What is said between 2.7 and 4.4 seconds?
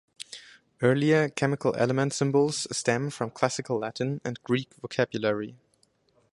stem from classical Latin